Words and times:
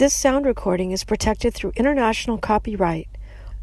This 0.00 0.14
sound 0.14 0.46
recording 0.46 0.92
is 0.92 1.04
protected 1.04 1.52
through 1.52 1.72
international 1.76 2.38
copyright 2.38 3.06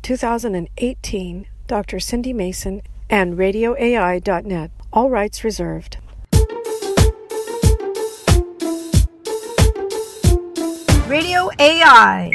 2018 0.03 1.47
Dr. 1.65 1.99
Cindy 1.99 2.31
Mason 2.31 2.83
and 3.09 3.39
RadioAI.net. 3.39 4.69
All 4.93 5.09
rights 5.09 5.43
reserved. 5.43 5.97
Radio 11.07 11.49
AI. 11.57 12.29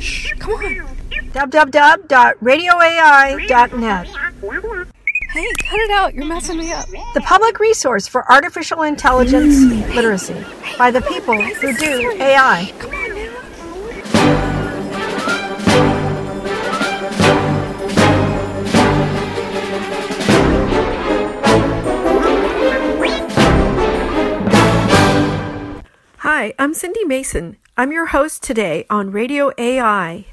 Shh, 0.00 0.32
come 0.40 0.54
on. 0.54 0.88
www.radioai.net. 1.30 4.08
Hey, 5.30 5.46
cut 5.58 5.78
it 5.78 5.90
out. 5.90 6.14
You're 6.14 6.24
messing 6.24 6.56
me 6.56 6.72
up. 6.72 6.88
The 7.12 7.20
public 7.20 7.60
resource 7.60 8.08
for 8.08 8.30
artificial 8.32 8.82
intelligence 8.82 9.60
literacy 9.94 10.42
by 10.78 10.90
the 10.90 11.02
people 11.02 11.38
who 11.42 11.76
do 11.76 12.12
AI. 12.18 12.72
Come 12.78 12.94
on 12.94 13.14
now. 13.14 14.48
Hi, 26.20 26.54
I'm 26.58 26.72
Cindy 26.72 27.04
Mason. 27.04 27.58
I'm 27.76 27.92
your 27.92 28.06
host 28.06 28.42
today 28.42 28.86
on 28.88 29.12
Radio 29.12 29.52
AI. 29.58 30.24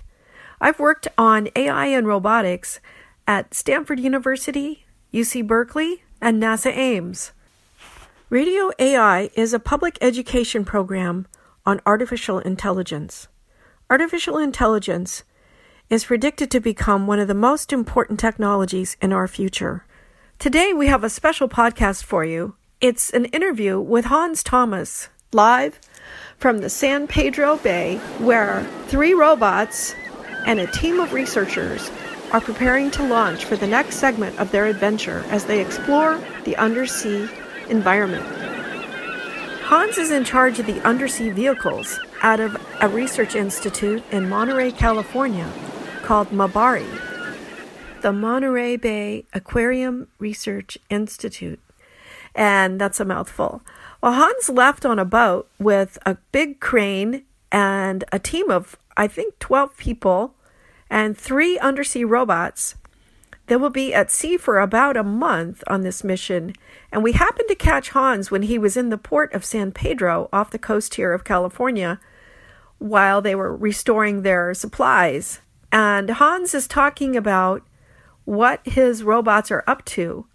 I've 0.62 0.80
worked 0.80 1.10
on 1.18 1.50
AI 1.54 1.88
and 1.88 2.08
robotics 2.08 2.80
at 3.28 3.54
Stanford 3.54 4.00
University, 4.00 4.85
UC 5.16 5.48
Berkeley, 5.48 6.04
and 6.20 6.44
NASA 6.44 6.76
Ames. 6.76 7.32
Radio 8.30 8.70
AI 8.78 9.30
is 9.34 9.54
a 9.54 9.60
public 9.60 9.98
education 10.02 10.66
program 10.66 11.26
on 11.66 11.80
artificial 11.86 12.40
intelligence. 12.40 13.30
Artificial 13.90 14.38
intelligence 14.38 15.24
is 15.90 16.04
predicted 16.04 16.52
to 16.52 16.60
become 16.60 17.08
one 17.08 17.20
of 17.20 17.30
the 17.30 17.34
most 17.34 17.72
important 17.72 18.20
technologies 18.20 18.98
in 19.02 19.14
our 19.14 19.26
future. 19.26 19.86
Today, 20.38 20.74
we 20.74 20.88
have 20.88 21.06
a 21.06 21.10
special 21.10 21.48
podcast 21.48 22.04
for 22.04 22.26
you. 22.26 22.56
It's 22.82 23.10
an 23.12 23.24
interview 23.26 23.80
with 23.80 24.06
Hans 24.06 24.44
Thomas, 24.44 25.08
live 25.32 25.80
from 26.38 26.58
the 26.58 26.70
San 26.70 27.08
Pedro 27.08 27.56
Bay, 27.56 28.00
where 28.20 28.68
three 28.88 29.14
robots 29.14 29.96
and 30.46 30.60
a 30.60 30.68
team 30.68 31.00
of 31.00 31.14
researchers 31.14 31.90
are 32.36 32.42
preparing 32.42 32.92
to 32.92 33.02
launch 33.02 33.46
for 33.46 33.56
the 33.56 33.66
next 33.66 33.96
segment 33.96 34.38
of 34.40 34.52
their 34.52 34.66
adventure 34.66 35.24
as 35.30 35.46
they 35.46 35.62
explore 35.62 36.22
the 36.44 36.54
undersea 36.58 37.30
environment. 37.70 38.26
Hans 39.62 39.98
is 39.98 40.12
in 40.12 40.26
charge 40.26 40.60
of 40.60 40.66
the 40.66 40.86
undersea 40.86 41.30
vehicles 41.30 41.98
out 42.24 42.42
of 42.42 42.62
a 42.82 42.90
research 42.90 43.36
institute 43.36 44.04
in 44.12 44.28
Monterey, 44.28 44.74
California 44.74 45.50
called 46.04 46.28
MBARI, 46.28 46.86
the 48.02 48.12
Monterey 48.12 48.76
Bay 48.76 49.24
Aquarium 49.32 50.10
Research 50.20 50.78
Institute. 50.90 51.62
And 52.36 52.82
that's 52.82 53.00
a 53.00 53.06
mouthful. 53.06 53.62
Well, 54.02 54.12
Hans 54.12 54.50
left 54.50 54.86
on 54.86 55.00
a 55.00 55.06
boat 55.06 55.48
with 55.58 55.98
a 56.06 56.18
big 56.34 56.60
crane 56.60 57.24
and 57.50 58.04
a 58.12 58.20
team 58.20 58.52
of, 58.52 58.76
I 58.98 59.08
think, 59.08 59.40
12 59.40 59.78
people 59.78 60.35
and 60.90 61.18
three 61.18 61.58
undersea 61.60 62.04
robots. 62.04 62.76
They 63.48 63.56
will 63.56 63.70
be 63.70 63.94
at 63.94 64.10
sea 64.10 64.38
for 64.38 64.60
about 64.60 64.98
a 64.98 65.04
month 65.04 65.64
on 65.68 65.82
this 65.82 66.04
mission, 66.04 66.54
and 66.92 67.04
we 67.04 67.12
happened 67.12 67.48
to 67.50 67.56
catch 67.56 67.90
Hans 67.90 68.32
when 68.32 68.44
he 68.44 68.58
was 68.58 68.76
in 68.76 68.90
the 68.90 68.98
port 68.98 69.34
of 69.34 69.46
San 69.46 69.72
Pedro 69.72 70.30
off 70.34 70.50
the 70.50 70.58
coast 70.58 70.96
here 70.96 71.14
of 71.14 71.24
California 71.24 72.00
while 72.80 73.22
they 73.22 73.36
were 73.36 73.56
restoring 73.56 74.22
their 74.22 74.54
supplies. 74.54 75.42
And 75.72 76.10
Hans 76.10 76.56
is 76.56 76.68
talking 76.68 77.16
about 77.16 77.64
what 78.26 78.62
his 78.66 79.04
robots 79.04 79.52
are 79.52 79.64
up 79.68 79.86
to. 79.86 80.26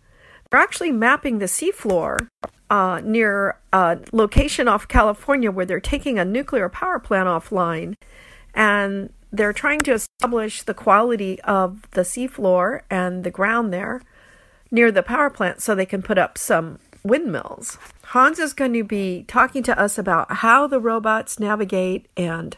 They're 0.51 0.61
actually 0.61 0.93
mapping 0.93 1.39
the 1.39 1.47
seafloor 1.47 2.29
uh, 2.71 3.01
near 3.05 3.59
a 3.73 3.99
location 4.13 4.69
off 4.69 4.89
California 4.89 5.51
where 5.51 5.67
they're 5.67 5.81
taking 5.81 6.19
a 6.19 6.25
nuclear 6.25 6.69
power 6.69 6.99
plant 6.99 7.29
offline. 7.29 7.95
And 8.55 9.13
they're 9.33 9.53
trying 9.53 9.81
to 9.81 9.93
establish 9.93 10.63
the 10.63 10.75
quality 10.75 11.41
of 11.43 11.89
the 11.93 12.03
seafloor 12.03 12.83
and 12.91 13.25
the 13.25 13.31
ground 13.31 13.73
there 13.73 14.03
near 14.71 14.91
the 14.93 15.03
power 15.03 15.31
plant 15.31 15.61
so 15.61 15.75
they 15.75 15.87
can 15.87 16.03
put 16.03 16.19
up 16.19 16.39
some 16.39 16.79
windmills. 17.03 17.79
Hans 18.07 18.39
is 18.39 18.53
going 18.53 18.73
to 18.75 18.85
be 18.85 19.25
talking 19.29 19.63
to 19.65 19.79
us 19.79 19.99
about 19.99 20.31
how 20.33 20.67
the 20.67 20.81
robots 20.81 21.39
navigate 21.39 22.07
and 22.17 22.57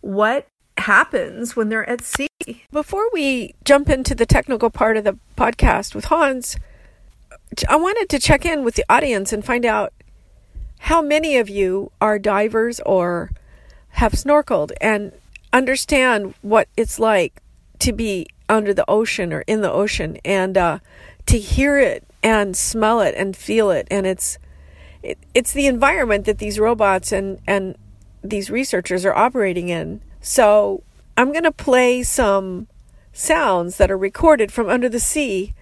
what 0.00 0.46
happens 0.78 1.54
when 1.54 1.68
they're 1.68 1.88
at 1.88 2.02
sea. 2.02 2.28
Before 2.70 3.08
we 3.12 3.54
jump 3.64 3.88
into 3.88 4.14
the 4.14 4.26
technical 4.26 4.70
part 4.70 4.96
of 4.96 5.04
the 5.04 5.18
podcast 5.36 5.94
with 5.94 6.06
Hans, 6.06 6.56
I 7.68 7.76
wanted 7.76 8.08
to 8.08 8.18
check 8.18 8.44
in 8.44 8.64
with 8.64 8.74
the 8.74 8.84
audience 8.88 9.32
and 9.32 9.44
find 9.44 9.64
out 9.64 9.92
how 10.80 11.00
many 11.00 11.36
of 11.36 11.48
you 11.48 11.92
are 12.00 12.18
divers 12.18 12.80
or 12.80 13.30
have 13.90 14.12
snorkeled 14.12 14.72
and 14.80 15.12
understand 15.52 16.34
what 16.42 16.68
it's 16.76 16.98
like 16.98 17.42
to 17.80 17.92
be 17.92 18.26
under 18.48 18.72
the 18.72 18.88
ocean 18.88 19.32
or 19.32 19.40
in 19.42 19.60
the 19.60 19.72
ocean 19.72 20.18
and 20.24 20.56
uh, 20.56 20.78
to 21.26 21.38
hear 21.38 21.78
it 21.78 22.04
and 22.22 22.56
smell 22.56 23.00
it 23.00 23.14
and 23.16 23.36
feel 23.36 23.70
it. 23.70 23.88
And 23.90 24.06
it's 24.06 24.38
it, 25.02 25.18
it's 25.34 25.52
the 25.52 25.66
environment 25.66 26.26
that 26.26 26.38
these 26.38 26.58
robots 26.58 27.12
and 27.12 27.40
and 27.46 27.76
these 28.22 28.50
researchers 28.50 29.04
are 29.04 29.14
operating 29.14 29.68
in. 29.68 30.00
So 30.20 30.82
i'm 31.16 31.32
going 31.32 31.44
to 31.44 31.52
play 31.52 32.02
some 32.02 32.68
sounds 33.12 33.76
that 33.76 33.90
are 33.90 33.98
recorded 33.98 34.52
from 34.52 34.68
under 34.68 34.88
the 34.88 35.00
sea. 35.00 35.54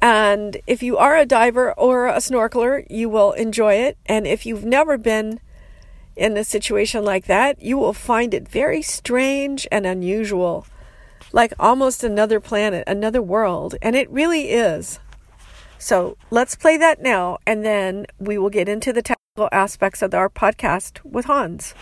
And 0.00 0.58
if 0.66 0.82
you 0.82 0.96
are 0.96 1.16
a 1.16 1.26
diver 1.26 1.72
or 1.72 2.06
a 2.06 2.16
snorkeler 2.16 2.86
you 2.88 3.08
will 3.08 3.32
enjoy 3.32 3.74
it. 3.74 3.98
And 4.06 4.26
if 4.26 4.46
you've 4.46 4.64
never 4.64 4.96
been 4.96 5.40
in 6.16 6.36
a 6.36 6.44
situation 6.44 7.04
like 7.04 7.26
that, 7.26 7.62
you 7.62 7.76
will 7.76 7.92
find 7.92 8.32
it 8.32 8.48
very 8.48 8.82
strange 8.82 9.66
and 9.70 9.86
unusual, 9.86 10.66
like 11.32 11.52
almost 11.58 12.02
another 12.02 12.40
planet, 12.40 12.84
another 12.86 13.22
world. 13.22 13.76
And 13.82 13.94
it 13.94 14.10
really 14.10 14.50
is. 14.50 14.98
So 15.78 16.16
let's 16.30 16.56
play 16.56 16.76
that 16.78 17.02
now, 17.02 17.38
and 17.46 17.64
then 17.64 18.06
we 18.18 18.38
will 18.38 18.50
get 18.50 18.68
into 18.68 18.92
the 18.92 19.02
technical 19.02 19.48
aspects 19.52 20.00
of 20.00 20.14
our 20.14 20.30
podcast 20.30 21.04
with 21.04 21.26
Hans. 21.26 21.74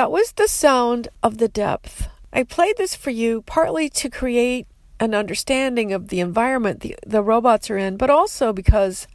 That 0.00 0.10
was 0.10 0.32
the 0.32 0.48
sound 0.48 1.08
of 1.22 1.36
the 1.36 1.46
depth. 1.46 2.08
I 2.32 2.42
played 2.42 2.78
this 2.78 2.96
for 2.96 3.10
you 3.10 3.42
partly 3.42 3.90
to 3.90 4.08
create 4.08 4.66
an 4.98 5.14
understanding 5.14 5.92
of 5.92 6.08
the 6.08 6.20
environment 6.20 6.80
the, 6.80 6.96
the 7.06 7.22
robots 7.22 7.68
are 7.68 7.76
in, 7.76 7.98
but 7.98 8.08
also 8.08 8.50
because 8.50 9.06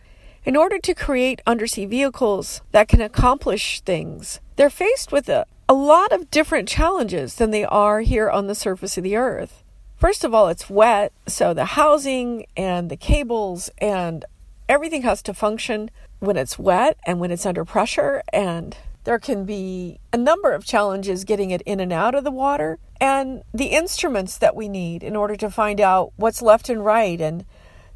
in 0.43 0.55
order 0.55 0.77
to 0.77 0.93
create 0.93 1.41
undersea 1.47 1.87
vehicles 1.87 2.61
that 2.71 2.87
can 2.87 3.01
accomplish 3.01 3.81
things, 3.81 4.41
they're 4.57 4.69
faced 4.69 5.11
with 5.11 5.27
a, 5.27 5.47
a 5.67 5.73
lot 5.73 6.11
of 6.11 6.29
different 6.29 6.69
challenges 6.69 7.37
than 7.37 7.49
they 7.49 7.65
are 7.65 8.01
here 8.01 8.29
on 8.29 8.45
the 8.45 8.53
surface 8.53 8.95
of 8.95 9.03
the 9.03 9.15
earth. 9.15 9.63
First 9.97 10.23
of 10.23 10.35
all, 10.35 10.49
it's 10.49 10.69
wet, 10.69 11.11
so 11.25 11.51
the 11.51 11.65
housing 11.65 12.45
and 12.55 12.91
the 12.91 12.95
cables 12.95 13.71
and 13.79 14.23
everything 14.69 15.01
has 15.01 15.23
to 15.23 15.33
function 15.33 15.89
when 16.19 16.37
it's 16.37 16.59
wet 16.59 16.95
and 17.07 17.19
when 17.19 17.31
it's 17.31 17.47
under 17.47 17.65
pressure 17.65 18.21
and 18.31 18.77
there 19.05 19.19
can 19.19 19.45
be 19.45 19.99
a 20.11 20.17
number 20.17 20.51
of 20.51 20.65
challenges 20.65 21.23
getting 21.23 21.51
it 21.51 21.61
in 21.61 21.79
and 21.79 21.93
out 21.93 22.15
of 22.15 22.23
the 22.23 22.31
water, 22.31 22.79
and 22.99 23.43
the 23.53 23.67
instruments 23.67 24.37
that 24.37 24.55
we 24.55 24.67
need 24.67 25.03
in 25.03 25.15
order 25.15 25.35
to 25.35 25.49
find 25.49 25.79
out 25.79 26.11
what's 26.17 26.41
left 26.41 26.69
and 26.69 26.83
right 26.83 27.21
and 27.21 27.45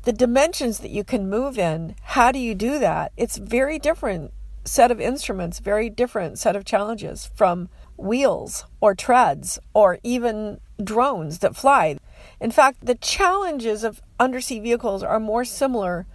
the 0.03 0.13
dimensions 0.13 0.79
that 0.79 0.91
you 0.91 1.03
can 1.03 1.29
move 1.29 1.57
in. 1.57 1.95
How 2.01 2.31
do 2.31 2.39
you 2.39 2.55
do 2.55 2.79
that? 2.79 3.11
It's 3.17 3.37
very 3.37 3.79
different 3.79 4.31
set 4.63 4.91
of 4.91 5.01
instruments, 5.01 5.59
very 5.59 5.89
different 5.89 6.37
set 6.37 6.55
of 6.55 6.63
challenges 6.63 7.29
from 7.35 7.69
wheels 7.97 8.65
or 8.79 8.93
treads 8.93 9.59
or 9.73 9.97
even 10.03 10.59
drones 10.81 11.39
that 11.39 11.55
fly. 11.55 11.97
In 12.39 12.51
fact, 12.51 12.85
the 12.85 12.95
challenges 12.95 13.83
of 13.83 14.01
undersea 14.19 14.59
vehicles 14.59 15.01
are 15.01 15.19
more 15.19 15.43
similar 15.43 16.05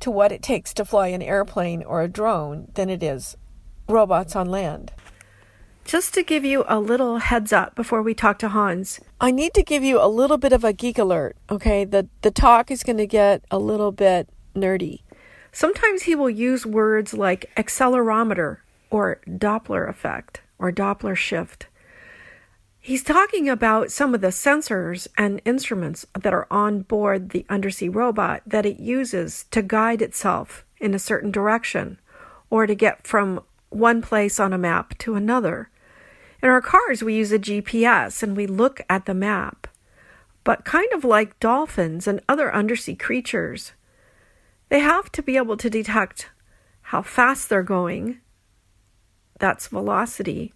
to 0.00 0.10
what 0.10 0.30
it 0.30 0.42
takes 0.42 0.74
to 0.74 0.84
fly 0.84 1.08
an 1.08 1.22
airplane 1.22 1.82
or 1.82 2.02
a 2.02 2.08
drone 2.08 2.68
than 2.74 2.90
it 2.90 3.02
is 3.02 3.36
robots 3.92 4.34
on 4.34 4.50
land. 4.50 4.92
Just 5.84 6.14
to 6.14 6.22
give 6.22 6.44
you 6.44 6.64
a 6.68 6.78
little 6.78 7.18
heads 7.18 7.52
up 7.52 7.74
before 7.74 8.02
we 8.02 8.14
talk 8.14 8.38
to 8.38 8.48
Hans, 8.48 9.00
I 9.20 9.30
need 9.30 9.52
to 9.54 9.62
give 9.62 9.82
you 9.82 10.00
a 10.00 10.06
little 10.06 10.38
bit 10.38 10.52
of 10.52 10.64
a 10.64 10.72
geek 10.72 10.98
alert, 10.98 11.36
okay? 11.50 11.84
The 11.84 12.08
the 12.22 12.30
talk 12.30 12.70
is 12.70 12.82
going 12.82 12.98
to 12.98 13.06
get 13.06 13.44
a 13.50 13.58
little 13.58 13.92
bit 13.92 14.28
nerdy. 14.54 15.02
Sometimes 15.50 16.02
he 16.02 16.14
will 16.14 16.30
use 16.30 16.64
words 16.64 17.12
like 17.12 17.50
accelerometer 17.56 18.58
or 18.90 19.20
Doppler 19.28 19.88
effect 19.88 20.40
or 20.58 20.72
Doppler 20.72 21.16
shift. 21.16 21.66
He's 22.84 23.02
talking 23.04 23.48
about 23.48 23.92
some 23.92 24.14
of 24.14 24.22
the 24.22 24.28
sensors 24.28 25.06
and 25.16 25.42
instruments 25.44 26.04
that 26.18 26.32
are 26.32 26.48
on 26.50 26.82
board 26.82 27.30
the 27.30 27.46
undersea 27.48 27.88
robot 27.88 28.42
that 28.46 28.66
it 28.66 28.80
uses 28.80 29.44
to 29.50 29.62
guide 29.62 30.02
itself 30.02 30.64
in 30.80 30.94
a 30.94 30.98
certain 30.98 31.30
direction 31.30 32.00
or 32.50 32.66
to 32.66 32.74
get 32.74 33.06
from 33.06 33.42
one 33.74 34.02
place 34.02 34.38
on 34.38 34.52
a 34.52 34.58
map 34.58 34.96
to 34.98 35.14
another. 35.14 35.70
In 36.42 36.48
our 36.48 36.60
cars, 36.60 37.02
we 37.02 37.14
use 37.14 37.32
a 37.32 37.38
GPS 37.38 38.22
and 38.22 38.36
we 38.36 38.46
look 38.46 38.80
at 38.88 39.06
the 39.06 39.14
map. 39.14 39.66
But 40.44 40.64
kind 40.64 40.92
of 40.92 41.04
like 41.04 41.38
dolphins 41.38 42.08
and 42.08 42.20
other 42.28 42.52
undersea 42.52 42.96
creatures, 42.96 43.72
they 44.68 44.80
have 44.80 45.12
to 45.12 45.22
be 45.22 45.36
able 45.36 45.56
to 45.56 45.70
detect 45.70 46.30
how 46.82 47.02
fast 47.02 47.48
they're 47.48 47.62
going. 47.62 48.20
That's 49.38 49.68
velocity. 49.68 50.52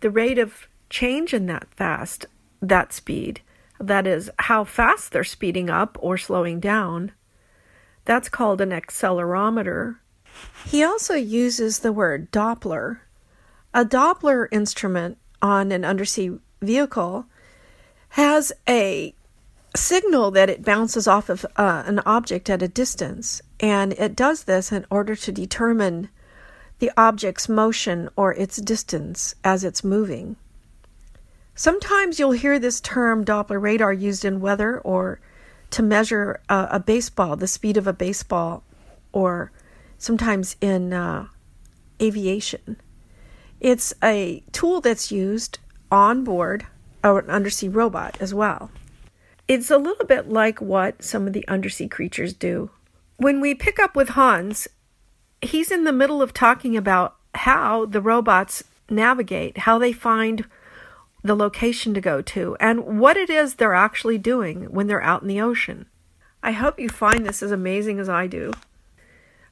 The 0.00 0.10
rate 0.10 0.38
of 0.38 0.68
change 0.90 1.32
in 1.32 1.46
that 1.46 1.72
fast, 1.74 2.26
that 2.60 2.92
speed, 2.92 3.40
that 3.80 4.06
is, 4.06 4.30
how 4.38 4.64
fast 4.64 5.12
they're 5.12 5.24
speeding 5.24 5.70
up 5.70 5.96
or 6.00 6.18
slowing 6.18 6.60
down. 6.60 7.12
That's 8.04 8.28
called 8.28 8.60
an 8.60 8.70
accelerometer. 8.70 9.96
He 10.64 10.82
also 10.82 11.14
uses 11.14 11.78
the 11.78 11.92
word 11.92 12.30
Doppler 12.30 12.98
a 13.76 13.84
Doppler 13.84 14.48
instrument 14.50 15.18
on 15.42 15.70
an 15.70 15.84
undersea 15.84 16.30
vehicle 16.62 17.26
has 18.08 18.50
a 18.66 19.14
signal 19.76 20.30
that 20.30 20.48
it 20.48 20.64
bounces 20.64 21.06
off 21.06 21.28
of 21.28 21.44
uh, 21.56 21.82
an 21.84 21.98
object 22.06 22.48
at 22.48 22.62
a 22.62 22.68
distance, 22.68 23.42
and 23.60 23.92
it 23.92 24.16
does 24.16 24.44
this 24.44 24.72
in 24.72 24.86
order 24.88 25.14
to 25.14 25.30
determine 25.30 26.08
the 26.78 26.90
object's 26.96 27.50
motion 27.50 28.08
or 28.16 28.32
its 28.32 28.56
distance 28.56 29.34
as 29.44 29.62
it's 29.62 29.84
moving. 29.84 30.36
Sometimes 31.54 32.18
you'll 32.18 32.30
hear 32.30 32.58
this 32.58 32.80
term 32.80 33.26
Doppler 33.26 33.60
radar 33.60 33.92
used 33.92 34.24
in 34.24 34.40
weather 34.40 34.78
or 34.78 35.20
to 35.72 35.82
measure 35.82 36.40
uh, 36.48 36.68
a 36.70 36.80
baseball, 36.80 37.36
the 37.36 37.46
speed 37.46 37.76
of 37.76 37.86
a 37.86 37.92
baseball, 37.92 38.62
or 39.12 39.52
sometimes 39.98 40.56
in 40.60 40.92
uh, 40.92 41.26
aviation. 42.00 42.80
It's 43.60 43.94
a 44.02 44.42
tool 44.52 44.80
that's 44.80 45.10
used 45.10 45.58
on 45.90 46.24
board 46.24 46.66
an 47.04 47.30
undersea 47.30 47.68
robot 47.68 48.16
as 48.20 48.34
well. 48.34 48.70
It's 49.46 49.70
a 49.70 49.78
little 49.78 50.06
bit 50.06 50.28
like 50.28 50.60
what 50.60 51.04
some 51.04 51.26
of 51.26 51.32
the 51.32 51.46
undersea 51.46 51.86
creatures 51.86 52.32
do. 52.32 52.70
When 53.16 53.40
we 53.40 53.54
pick 53.54 53.78
up 53.78 53.94
with 53.94 54.10
Hans, 54.10 54.66
he's 55.40 55.70
in 55.70 55.84
the 55.84 55.92
middle 55.92 56.20
of 56.20 56.32
talking 56.32 56.76
about 56.76 57.16
how 57.34 57.86
the 57.86 58.00
robots 58.00 58.64
navigate, 58.90 59.58
how 59.58 59.78
they 59.78 59.92
find 59.92 60.46
the 61.22 61.36
location 61.36 61.94
to 61.94 62.00
go 62.00 62.20
to, 62.22 62.56
and 62.58 63.00
what 63.00 63.16
it 63.16 63.30
is 63.30 63.54
they're 63.54 63.74
actually 63.74 64.18
doing 64.18 64.64
when 64.64 64.86
they're 64.86 65.02
out 65.02 65.22
in 65.22 65.28
the 65.28 65.40
ocean. 65.40 65.86
I 66.42 66.52
hope 66.52 66.78
you 66.78 66.88
find 66.88 67.24
this 67.24 67.42
as 67.42 67.52
amazing 67.52 67.98
as 67.98 68.08
I 68.08 68.26
do. 68.26 68.52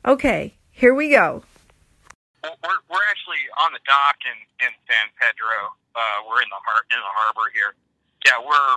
Okay, 0.04 0.54
here 0.70 0.94
we 0.94 1.10
go 1.10 1.42
we're 2.44 2.80
we're 2.90 3.06
actually 3.08 3.40
on 3.64 3.72
the 3.72 3.82
dock 3.88 4.20
in 4.28 4.36
in 4.60 4.72
San 4.84 5.06
Pedro. 5.16 5.72
Uh, 5.96 6.26
we're 6.28 6.42
in 6.42 6.50
the 6.52 6.60
har- 6.60 6.86
in 6.92 7.00
the 7.00 7.12
harbor 7.14 7.48
here. 7.54 7.72
Yeah, 8.26 8.40
we're 8.40 8.72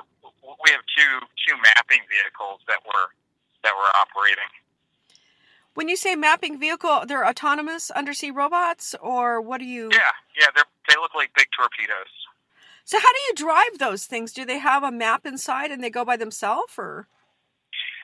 we 0.63 0.71
have 0.71 0.83
two 0.95 1.13
two 1.47 1.55
mapping 1.59 2.03
vehicles 2.07 2.63
that 2.67 2.79
we're 2.85 3.09
that 3.63 3.73
we're 3.75 3.93
operating. 3.99 4.47
When 5.73 5.89
you 5.89 5.95
say 5.95 6.15
mapping 6.15 6.59
vehicle, 6.59 7.05
they're 7.05 7.27
autonomous 7.27 7.91
undersea 7.91 8.31
robots, 8.31 8.95
or 9.01 9.41
what 9.41 9.59
do 9.59 9.65
you? 9.65 9.89
Yeah, 9.91 10.15
yeah, 10.39 10.47
they 10.55 10.63
they 10.89 10.95
look 10.99 11.13
like 11.15 11.31
big 11.35 11.47
torpedoes. 11.55 12.11
So 12.85 12.99
how 12.99 13.11
do 13.11 13.19
you 13.27 13.33
drive 13.35 13.79
those 13.79 14.05
things? 14.05 14.31
Do 14.31 14.45
they 14.45 14.59
have 14.59 14.81
a 14.81 14.91
map 14.91 15.25
inside 15.25 15.71
and 15.71 15.83
they 15.83 15.89
go 15.89 16.05
by 16.05 16.15
themselves, 16.15 16.73
or? 16.77 17.07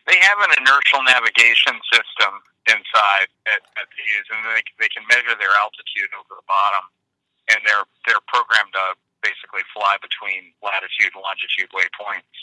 They 0.06 0.20
have 0.20 0.40
an 0.40 0.52
inertial 0.60 1.02
navigation 1.08 1.80
system 1.88 2.44
inside 2.68 3.30
at, 3.48 3.64
at 3.76 3.88
these, 3.96 4.26
and 4.32 4.40
they 4.48 4.64
they 4.80 4.92
can 4.92 5.04
measure 5.12 5.36
their 5.36 5.54
altitude 5.60 6.12
over 6.16 6.40
the 6.40 6.48
bottom, 6.48 6.84
and 7.52 7.60
they're 7.68 7.88
they're 8.08 8.24
programmed 8.28 8.72
to 8.76 8.96
basically 9.24 9.64
fly 9.72 9.96
between 10.04 10.52
latitude 10.60 11.16
and 11.16 11.24
longitude 11.24 11.72
waypoints. 11.72 12.40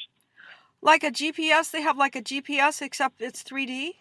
Like 0.80 1.04
a 1.04 1.12
GPS, 1.12 1.70
they 1.70 1.84
have 1.84 2.00
like 2.00 2.16
a 2.16 2.24
GPS 2.24 2.80
except 2.80 3.20
it's 3.20 3.44
3D. 3.44 4.00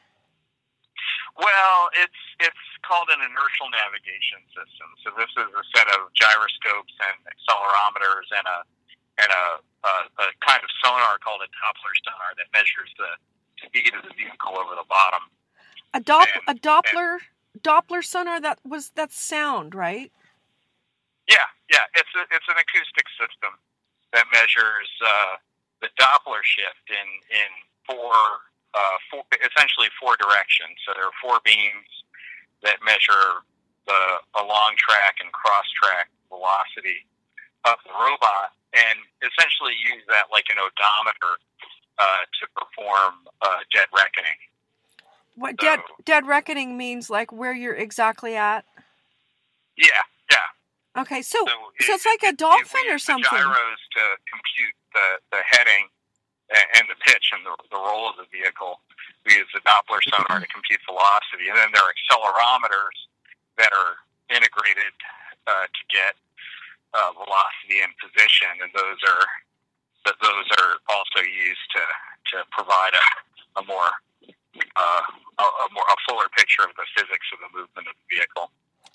Well, 1.36 1.92
it's 1.96 2.22
it's 2.40 2.66
called 2.84 3.12
an 3.12 3.20
inertial 3.24 3.68
navigation 3.72 4.44
system. 4.52 4.88
So 5.04 5.12
this 5.16 5.32
is 5.40 5.48
a 5.52 5.64
set 5.76 5.88
of 5.96 6.12
gyroscopes 6.16 6.96
and 7.04 7.16
accelerometers 7.28 8.28
and 8.32 8.48
a 8.48 8.60
and 9.20 9.32
a, 9.32 9.46
a, 9.84 9.94
a 10.24 10.28
kind 10.40 10.64
of 10.64 10.72
sonar 10.80 11.20
called 11.20 11.44
a 11.44 11.50
Doppler 11.52 11.96
sonar 12.08 12.32
that 12.40 12.48
measures 12.56 12.88
the 12.96 13.12
speed 13.68 13.92
of 13.92 14.08
the 14.08 14.16
vehicle 14.16 14.56
over 14.56 14.80
the 14.80 14.88
bottom. 14.88 15.28
A, 15.94 16.00
dop- 16.00 16.28
and, 16.48 16.58
a 16.58 16.62
Doppler 16.62 17.18
and, 17.18 17.64
Doppler 17.64 18.04
sonar 18.04 18.40
that 18.42 18.60
was 18.64 18.92
that 18.96 19.12
sound, 19.12 19.74
right? 19.74 20.12
Yeah, 21.28 21.50
yeah. 21.72 21.86
It's 21.96 22.10
a, 22.16 22.24
it's 22.34 22.48
an 22.48 22.58
acoustic 22.58 23.06
system 23.18 23.58
that 24.14 24.26
measures 24.34 24.90
uh, 25.02 25.36
the 25.82 25.90
Doppler 26.00 26.44
shift 26.44 26.86
in 26.90 27.08
in 27.30 27.50
four, 27.86 28.14
uh, 28.74 28.98
four 29.10 29.24
essentially 29.42 29.90
four 30.00 30.18
directions. 30.18 30.78
So 30.86 30.94
there 30.94 31.06
are 31.06 31.18
four 31.22 31.40
beams 31.44 31.90
that 32.62 32.78
measure 32.86 33.46
the 33.88 34.22
along 34.38 34.78
track 34.78 35.18
and 35.22 35.32
cross 35.34 35.66
track 35.74 36.10
velocity 36.30 37.06
of 37.66 37.82
the 37.86 37.94
robot, 37.98 38.54
and 38.74 39.02
essentially 39.26 39.74
use 39.74 40.06
that 40.08 40.30
like 40.32 40.46
an 40.54 40.62
odometer 40.62 41.42
uh, 41.98 42.24
to 42.40 42.44
perform 42.54 43.26
uh, 43.42 43.66
dead 43.74 43.90
reckoning. 43.92 44.38
What 45.40 45.56
so, 45.60 45.66
dead 45.66 45.80
dead 46.04 46.28
reckoning 46.28 46.76
means 46.76 47.10
like 47.10 47.32
where 47.32 47.54
you're 47.54 47.76
exactly 47.76 48.36
at. 48.36 48.66
Yeah, 49.78 50.04
yeah. 50.30 51.02
Okay, 51.02 51.22
so 51.22 51.40
so, 51.48 51.56
so 51.80 51.94
it's 51.96 52.06
like 52.06 52.24
a 52.28 52.36
dolphin 52.36 52.92
or 52.92 53.00
something. 53.00 53.24
Gyros 53.32 53.82
to 53.96 54.04
compute 54.28 54.76
the 54.92 55.08
the 55.32 55.42
heading 55.48 55.88
and 56.52 56.84
the 56.92 57.00
pitch 57.08 57.32
and 57.32 57.46
the, 57.46 57.56
the 57.72 57.80
roll 57.80 58.10
of 58.10 58.20
the 58.20 58.28
vehicle. 58.36 58.82
We 59.24 59.38
use 59.38 59.48
the 59.54 59.64
Doppler 59.64 60.04
sonar 60.04 60.44
to 60.44 60.50
compute 60.50 60.82
velocity, 60.84 61.48
and 61.48 61.56
then 61.56 61.70
there 61.72 61.86
are 61.88 61.94
accelerometers 61.94 62.98
that 63.62 63.72
are 63.72 64.02
integrated 64.28 64.92
uh, 65.48 65.72
to 65.72 65.82
get 65.88 66.20
uh, 66.92 67.16
velocity 67.16 67.80
and 67.80 67.96
position, 67.96 68.50
and 68.60 68.72
those 68.76 69.00
are 69.08 69.24
that 70.04 70.20
those 70.20 70.48
are 70.60 70.84
also 70.92 71.24
used 71.24 71.68
to 71.80 71.84
to 72.36 72.38
provide 72.52 72.92
a, 72.92 73.06
a 73.60 73.64
more 73.64 73.94
uh, 74.56 75.02
a, 75.40 75.44
a, 75.44 75.68
more 75.74 75.84
a 75.84 75.98
fuller 76.08 76.28
picture 76.38 76.64
of 76.64 76.70
the 76.76 76.86
physics 76.96 77.28
of 77.34 77.40
the 77.40 77.58
movement 77.58 77.88
of 77.88 77.94
the 77.96 78.16
vehicle. 78.16 78.52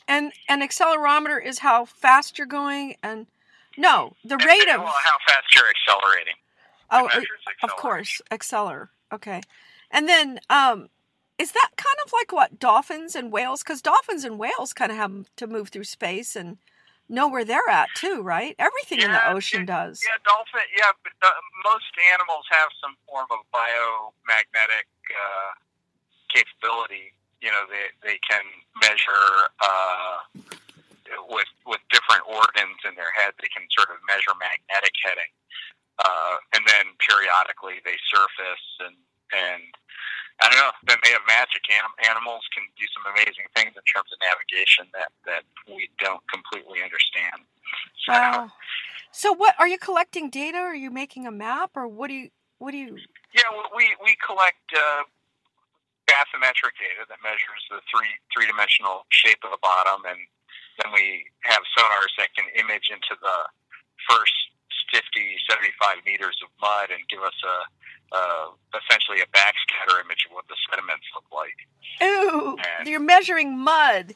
And 0.07 0.33
an 0.49 0.61
accelerometer 0.61 1.45
is 1.45 1.61
how 1.61 1.85
fast 1.85 2.37
you're 2.37 2.47
going, 2.47 2.97
and 3.03 3.27
no, 3.79 4.15
the 4.25 4.37
rate 4.37 4.69
of 4.69 4.83
well, 4.83 4.93
how 5.03 5.17
fast 5.27 5.55
you're 5.55 5.69
accelerating. 5.69 6.35
Oh, 6.91 7.09
of 7.63 7.77
course, 7.77 8.21
acceler. 8.31 8.89
Okay, 9.13 9.41
and 9.91 10.09
then 10.09 10.41
um, 10.51 10.91
is 11.39 11.53
that 11.53 11.71
kind 11.77 11.97
of 12.05 12.13
like 12.13 12.33
what 12.33 12.59
dolphins 12.59 13.15
and 13.17 13.33
whales? 13.33 13.63
Because 13.63 13.81
dolphins 13.81 14.25
and 14.25 14.39
whales 14.39 14.73
kind 14.75 14.93
of 14.93 14.99
have 14.99 15.35
to 15.37 15.47
move 15.47 15.71
through 15.71 15.85
space 15.85 16.37
and 16.37 16.59
know 17.15 17.29
where 17.29 17.45
they're 17.45 17.69
at 17.71 17.89
too, 17.95 18.23
right? 18.23 18.55
Everything 18.59 19.01
yeah, 19.01 19.07
in 19.07 19.13
the 19.13 19.25
ocean 19.31 19.63
it, 19.63 19.67
does. 19.67 20.03
Yeah, 20.03 20.19
dolphin. 20.27 20.67
Yeah, 20.77 20.93
but 21.03 21.15
uh, 21.23 21.31
most 21.65 21.89
animals 22.13 22.45
have 22.51 22.69
some 22.83 22.97
form 23.07 23.27
of 23.31 23.41
biomagnetic 23.55 24.91
uh, 25.09 25.53
capability. 26.29 27.15
You 27.41 27.51
know, 27.51 27.65
they 27.71 27.95
they 28.03 28.19
can 28.21 28.45
measure 28.83 29.49
uh, 29.63 30.19
with 31.31 31.51
with 31.67 31.81
different 31.91 32.27
organs 32.27 32.83
in 32.85 32.95
their 32.99 33.13
head. 33.15 33.33
They 33.41 33.49
can 33.55 33.65
sort 33.71 33.91
of 33.95 34.03
measure 34.05 34.35
magnetic 34.37 34.95
heading, 35.01 35.33
uh, 36.03 36.37
and 36.53 36.63
then 36.67 36.93
periodically 36.99 37.81
they 37.85 37.97
surface 38.11 38.67
and 38.83 38.99
and 39.33 39.63
I 40.43 40.51
don't 40.51 40.59
know. 40.59 40.75
Then 40.87 40.99
they 41.05 41.11
have 41.15 41.23
magic. 41.27 41.63
Anim- 41.71 42.01
animals 42.11 42.43
can 42.51 42.67
do 42.75 42.87
some 42.91 43.07
amazing 43.15 43.47
things 43.55 43.71
in 43.71 43.85
terms 43.87 44.11
of 44.11 44.19
navigation 44.19 44.91
that 44.93 45.15
that 45.27 45.47
we 45.71 45.89
don't 46.03 46.23
completely 46.27 46.83
understand. 46.83 47.47
So, 48.07 48.13
wow. 48.13 48.51
So, 49.15 49.33
what 49.33 49.55
are 49.59 49.69
you 49.69 49.79
collecting 49.79 50.31
data? 50.31 50.59
Are 50.59 50.75
you 50.75 50.91
making 50.91 51.27
a 51.27 51.31
map, 51.31 51.79
or 51.79 51.87
what 51.87 52.09
do 52.09 52.15
you 52.15 52.29
what 52.59 52.73
do 52.73 52.79
you? 52.79 52.99
Yeah, 53.31 53.47
we 53.77 53.95
we 54.03 54.19
collect 54.27 54.67
uh, 54.75 55.07
bathymetric 56.11 56.75
data 56.83 57.07
that 57.07 57.23
measures 57.23 57.63
the 57.71 57.79
three 57.87 58.11
three 58.35 58.51
dimensional 58.51 59.07
shape 59.15 59.39
of 59.47 59.55
the 59.55 59.63
bottom, 59.63 60.03
and 60.03 60.19
then 60.83 60.91
we 60.91 61.31
have 61.47 61.63
sonars 61.79 62.11
that 62.19 62.35
can 62.35 62.51
image 62.59 62.91
into 62.91 63.15
the 63.23 63.37
first 64.11 64.35
50, 64.91 65.03
75 65.51 66.03
meters 66.07 66.39
of 66.43 66.51
mud 66.61 66.91
and 66.91 67.03
give 67.09 67.23
us 67.23 67.35
a 67.43 67.57
uh, 68.15 68.47
essentially 68.79 69.21
a 69.21 69.27
backscatter 69.27 70.01
image 70.05 70.27
of 70.29 70.33
what 70.35 70.47
the 70.49 70.55
sediments 70.71 71.05
look 71.15 71.25
like. 71.33 71.57
Ooh, 72.03 72.57
And- 72.79 72.89
you're 72.89 73.01
measuring 73.01 73.59
mud. 73.59 74.15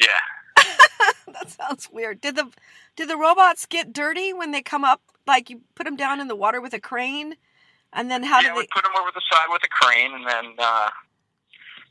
Yeah, 0.00 0.08
that 1.26 1.50
sounds 1.50 1.88
weird. 1.92 2.20
Did 2.20 2.36
the 2.36 2.48
did 2.96 3.08
the 3.10 3.16
robots 3.16 3.66
get 3.66 3.92
dirty 3.92 4.32
when 4.32 4.50
they 4.50 4.62
come 4.62 4.84
up? 4.84 5.02
Like 5.26 5.50
you 5.50 5.60
put 5.74 5.84
them 5.84 5.96
down 5.96 6.20
in 6.20 6.28
the 6.28 6.36
water 6.36 6.60
with 6.60 6.72
a 6.72 6.80
crane, 6.80 7.34
and 7.92 8.10
then 8.10 8.22
how 8.22 8.40
yeah, 8.40 8.48
do 8.50 8.54
we 8.54 8.62
they? 8.62 8.68
put 8.74 8.82
them 8.84 8.92
over 9.00 9.10
the 9.14 9.20
side 9.30 9.46
with 9.50 9.62
a 9.62 9.68
crane 9.68 10.14
and 10.14 10.26
then 10.26 10.54
uh, 10.58 10.88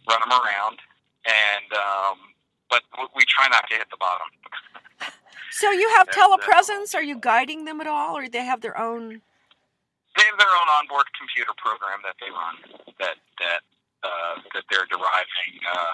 run 0.10 0.20
them 0.22 0.32
around. 0.32 0.80
And 1.26 1.74
um, 1.74 2.18
but 2.70 2.82
we 3.16 3.24
try 3.28 3.48
not 3.50 3.66
to 3.70 3.76
hit 3.76 3.88
the 3.92 3.98
bottom. 3.98 4.28
So 5.52 5.72
you 5.72 5.90
have 5.98 6.08
telepresence? 6.12 6.94
Are 6.96 7.02
you 7.02 7.18
guiding 7.20 7.66
them 7.66 7.82
at 7.82 7.88
all, 7.88 8.16
or 8.16 8.22
do 8.24 8.30
they 8.30 8.46
have 8.46 8.62
their 8.62 8.80
own? 8.80 9.22
They 10.18 10.26
have 10.26 10.40
their 10.42 10.52
own 10.52 10.70
onboard 10.80 11.06
computer 11.16 11.54
program 11.58 12.02
that 12.04 12.18
they 12.18 12.32
run 12.34 12.56
that 13.00 13.18
that 13.40 13.62
uh, 14.04 14.36
that 14.54 14.66
they're 14.72 14.90
deriving. 14.90 15.54
Uh, 15.64 15.94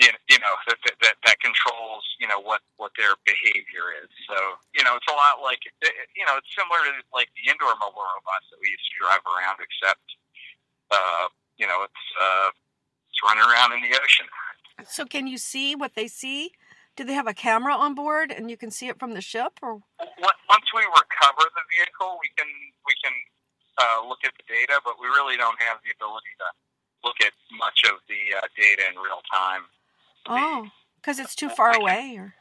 you 0.00 0.08
you 0.32 0.38
know 0.40 0.54
that, 0.66 0.78
that 0.84 0.96
that 1.04 1.16
that 1.28 1.38
controls 1.44 2.04
you 2.18 2.26
know 2.26 2.40
what 2.40 2.64
what 2.80 2.92
their 2.96 3.20
behavior 3.28 3.92
is. 4.00 4.08
So 4.26 4.36
you 4.72 4.82
know 4.82 4.96
it's 4.96 5.06
a 5.06 5.14
lot 5.14 5.44
like 5.44 5.60
you 6.16 6.24
know 6.24 6.40
it's 6.40 6.50
similar 6.56 6.80
to 6.88 7.04
like 7.12 7.28
the 7.36 7.52
indoor 7.52 7.76
mobile 7.76 8.00
robots 8.00 8.48
that 8.48 8.58
we 8.58 8.72
used 8.72 8.88
to 8.88 8.96
drive 8.96 9.24
around, 9.28 9.60
except 9.60 10.04
uh, 10.88 11.28
you 11.60 11.68
know 11.68 11.84
it's 11.84 12.04
uh, 12.16 12.48
it's 13.12 13.20
running 13.20 13.44
around 13.44 13.76
in 13.76 13.84
the 13.84 13.92
ocean. 13.92 14.26
So 14.88 15.04
can 15.04 15.28
you 15.28 15.36
see 15.36 15.76
what 15.76 15.94
they 15.94 16.08
see? 16.08 16.56
Do 16.96 17.04
they 17.04 17.14
have 17.14 17.28
a 17.28 17.36
camera 17.36 17.76
on 17.76 17.94
board 17.94 18.32
and 18.32 18.50
you 18.50 18.56
can 18.56 18.70
see 18.70 18.88
it 18.88 18.98
from 18.98 19.12
the 19.12 19.20
ship, 19.20 19.60
or 19.62 19.84
once 20.00 20.68
we 20.74 20.80
recover 20.80 21.44
the 21.44 21.64
vehicle, 21.76 22.18
we 22.20 22.28
can 22.36 22.48
we 22.86 22.94
can 23.02 23.14
uh, 23.78 24.08
look 24.08 24.20
at 24.24 24.32
the 24.36 24.44
data, 24.48 24.80
but 24.84 24.94
we 25.00 25.06
really 25.06 25.36
don't 25.36 25.60
have 25.60 25.78
the 25.84 25.90
ability 25.94 26.32
to 26.38 26.48
look 27.04 27.16
at 27.24 27.32
much 27.56 27.82
of 27.88 28.00
the 28.08 28.36
uh, 28.36 28.46
data 28.56 28.82
in 28.90 28.98
real 29.00 29.22
time. 29.32 29.62
oh, 30.28 30.68
because 31.00 31.18
it's 31.18 31.34
too 31.34 31.48
far 31.48 31.74
away, 31.74 32.16
or 32.18 32.34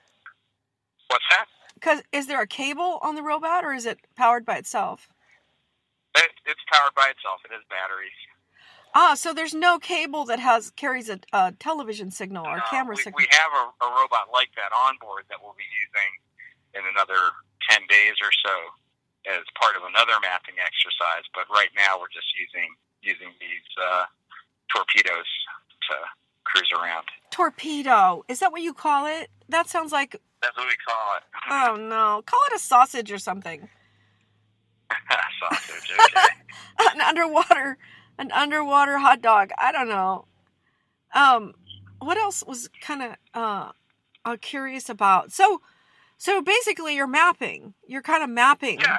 What's 1.07 1.25
that? 1.31 1.45
because 1.73 2.03
is 2.11 2.27
there 2.27 2.41
a 2.41 2.47
cable 2.47 2.99
on 3.01 3.15
the 3.15 3.23
robot, 3.23 3.63
or 3.63 3.73
is 3.73 3.85
it 3.85 3.99
powered 4.15 4.45
by 4.45 4.57
itself? 4.57 5.09
It, 6.15 6.31
it's 6.45 6.61
powered 6.71 6.93
by 6.95 7.11
itself. 7.15 7.39
It 7.45 7.51
has 7.51 7.63
batteries. 7.69 8.11
Ah, 8.95 9.13
so 9.13 9.33
there's 9.33 9.53
no 9.53 9.77
cable 9.77 10.25
that 10.25 10.39
has 10.39 10.71
carries 10.71 11.09
a, 11.09 11.19
a 11.31 11.53
television 11.59 12.09
signal 12.09 12.45
or 12.45 12.59
camera 12.69 12.95
we, 12.95 13.03
signal. 13.03 13.17
we 13.17 13.27
have 13.29 13.51
a, 13.53 13.85
a 13.85 13.89
robot 13.95 14.33
like 14.33 14.49
that 14.57 14.73
on 14.73 14.95
board 14.99 15.23
that 15.29 15.37
we'll 15.41 15.55
be 15.55 15.69
using 15.77 16.11
in 16.73 16.81
another 16.89 17.31
ten 17.69 17.81
days 17.87 18.17
or 18.21 18.33
so 18.43 18.55
as 19.27 19.43
part 19.59 19.75
of 19.75 19.83
another 19.83 20.15
mapping 20.21 20.55
exercise. 20.59 21.27
But 21.35 21.49
right 21.51 21.71
now, 21.75 21.99
we're 21.99 22.13
just 22.13 22.29
using 22.37 22.75
using 23.01 23.31
these 23.39 23.67
uh, 23.79 24.05
torpedoes 24.71 25.27
to 25.89 25.95
cruise 26.43 26.69
around. 26.73 27.05
Torpedo. 27.31 28.23
Is 28.27 28.39
that 28.39 28.51
what 28.51 28.61
you 28.61 28.73
call 28.73 29.05
it? 29.05 29.29
That 29.49 29.69
sounds 29.69 29.91
like 29.91 30.15
That's 30.41 30.57
what 30.57 30.67
we 30.67 30.75
call 30.85 31.17
it. 31.17 31.23
oh 31.49 31.75
no. 31.75 32.21
Call 32.25 32.39
it 32.51 32.55
a 32.55 32.59
sausage 32.59 33.11
or 33.11 33.19
something. 33.19 33.69
Sausage. 35.39 35.91
Okay. 35.91 36.27
an 36.93 37.01
underwater 37.01 37.77
an 38.17 38.31
underwater 38.31 38.97
hot 38.97 39.21
dog. 39.21 39.51
I 39.57 39.71
don't 39.71 39.89
know. 39.89 40.25
Um 41.13 41.53
what 41.99 42.17
else 42.17 42.43
was 42.45 42.69
kind 42.81 43.03
of 43.03 43.15
uh, 43.33 43.71
uh 44.25 44.37
curious 44.41 44.89
about? 44.89 45.31
So 45.31 45.61
so 46.17 46.41
basically 46.41 46.95
you're 46.95 47.07
mapping. 47.07 47.73
You're 47.87 48.01
kind 48.01 48.23
of 48.23 48.29
mapping. 48.29 48.79
Yeah. 48.79 48.97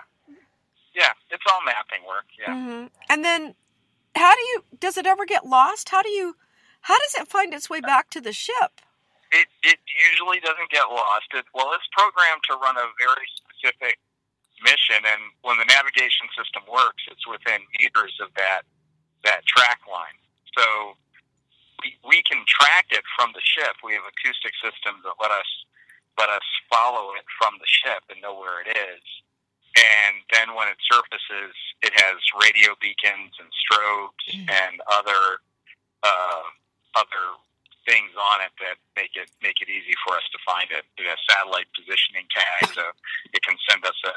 Yeah, 0.94 1.12
it's 1.30 1.44
all 1.50 1.60
mapping 1.64 2.06
work. 2.06 2.26
Yeah. 2.38 2.54
hmm 2.54 2.86
And 3.08 3.24
then 3.24 3.54
how 4.16 4.34
do 4.34 4.42
you 4.42 4.64
does 4.78 4.96
it 4.96 5.06
ever 5.06 5.24
get 5.24 5.46
lost? 5.46 5.90
How 5.90 6.02
do 6.02 6.10
you 6.10 6.36
how 6.82 6.98
does 6.98 7.14
it 7.14 7.28
find 7.28 7.54
its 7.54 7.70
way 7.70 7.80
back 7.80 8.10
to 8.10 8.20
the 8.20 8.32
ship? 8.32 8.80
It 9.30 9.46
it 9.62 9.78
usually 10.10 10.40
doesn't 10.40 10.70
get 10.70 10.90
lost. 10.90 11.30
It, 11.34 11.44
well, 11.54 11.70
it's 11.74 11.86
programmed 11.92 12.42
to 12.50 12.56
run 12.58 12.76
a 12.76 12.90
very 12.98 13.26
specific 13.38 13.98
mission, 14.62 15.00
and 15.06 15.22
when 15.42 15.56
the 15.58 15.64
navigation 15.64 16.26
system 16.36 16.62
works, 16.66 17.02
it's 17.10 17.26
within 17.26 17.62
meters 17.78 18.18
of 18.20 18.34
that 18.36 18.62
that 19.24 19.46
track 19.46 19.80
line. 19.86 20.18
So 20.58 20.96
we 21.82 21.94
we 22.02 22.22
can 22.26 22.42
track 22.48 22.90
it 22.90 23.04
from 23.16 23.30
the 23.34 23.44
ship. 23.44 23.78
We 23.84 23.94
have 23.94 24.04
acoustic 24.08 24.52
systems 24.58 25.06
that 25.06 25.16
let 25.22 25.30
us 25.30 25.50
let 26.18 26.28
us 26.28 26.44
follow 26.68 27.14
it 27.14 27.24
from 27.38 27.54
the 27.62 27.70
ship 27.70 28.02
and 28.10 28.20
know 28.20 28.34
where 28.34 28.60
it 28.60 28.68
is. 28.74 29.04
And 29.76 30.16
then 30.32 30.54
when 30.56 30.68
it 30.68 30.76
surfaces, 30.90 31.54
it 31.82 31.92
has 31.94 32.16
radio 32.42 32.74
beacons 32.80 33.32
and 33.38 33.48
strobes 33.54 34.24
Mm. 34.34 34.50
and 34.50 34.80
other 34.90 35.40
uh, 36.02 36.42
other 36.96 37.24
things 37.86 38.10
on 38.18 38.40
it 38.40 38.52
that 38.60 38.76
make 38.96 39.14
it 39.16 39.30
make 39.42 39.60
it 39.60 39.68
easy 39.68 39.94
for 40.06 40.16
us 40.16 40.22
to 40.32 40.38
find 40.44 40.70
it. 40.70 40.84
It 40.98 41.06
has 41.06 41.18
satellite 41.28 41.66
positioning 41.76 42.26
tags, 42.34 42.74
so 42.74 42.82
it 43.32 43.42
can 43.42 43.56
send 43.68 43.84
us 43.84 43.96
a 44.06 44.12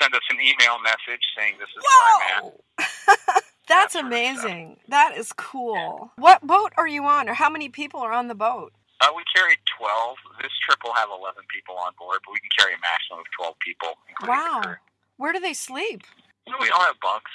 send 0.00 0.14
us 0.14 0.22
an 0.30 0.38
email 0.40 0.78
message 0.82 1.22
saying 1.36 1.54
this 1.58 1.68
is 1.68 1.82
where 1.82 2.04
I'm 2.14 2.44
at. 2.44 3.42
That's 3.68 3.94
That 3.94 4.04
amazing. 4.04 4.76
That 4.88 5.16
is 5.16 5.32
cool. 5.32 6.12
What 6.16 6.46
boat 6.46 6.72
are 6.76 6.86
you 6.88 7.04
on, 7.04 7.28
or 7.28 7.34
how 7.34 7.50
many 7.50 7.68
people 7.68 8.00
are 8.00 8.12
on 8.12 8.28
the 8.28 8.34
boat? 8.34 8.72
Uh, 9.00 9.12
we 9.14 9.22
carried 9.34 9.58
12. 9.78 10.16
This 10.40 10.52
trip 10.64 10.80
will 10.84 10.94
have 10.94 11.08
11 11.12 11.44
people 11.52 11.76
on 11.76 11.92
board, 11.98 12.20
but 12.24 12.32
we 12.32 12.40
can 12.40 12.50
carry 12.56 12.72
a 12.72 12.80
maximum 12.80 13.20
of 13.20 13.28
12 13.36 13.54
people. 13.60 13.92
Wow. 14.24 14.76
Where 15.16 15.32
do 15.32 15.40
they 15.40 15.52
sleep? 15.54 16.02
We 16.46 16.70
all 16.70 16.84
have 16.86 17.00
bunks. 17.00 17.30